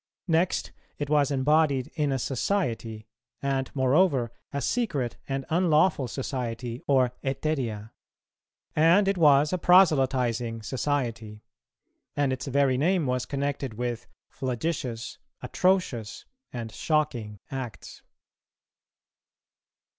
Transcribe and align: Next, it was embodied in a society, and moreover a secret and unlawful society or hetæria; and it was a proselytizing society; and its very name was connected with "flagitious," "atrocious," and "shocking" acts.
Next, 0.27 0.71
it 0.97 1.11
was 1.11 1.29
embodied 1.29 1.91
in 1.93 2.11
a 2.11 2.17
society, 2.17 3.05
and 3.39 3.69
moreover 3.75 4.31
a 4.51 4.59
secret 4.59 5.17
and 5.29 5.45
unlawful 5.51 6.07
society 6.07 6.81
or 6.87 7.11
hetæria; 7.23 7.91
and 8.75 9.07
it 9.07 9.15
was 9.19 9.53
a 9.53 9.59
proselytizing 9.59 10.63
society; 10.63 11.43
and 12.15 12.33
its 12.33 12.47
very 12.47 12.79
name 12.79 13.05
was 13.05 13.27
connected 13.27 13.75
with 13.75 14.07
"flagitious," 14.27 15.19
"atrocious," 15.43 16.25
and 16.51 16.71
"shocking" 16.71 17.37
acts. 17.51 18.01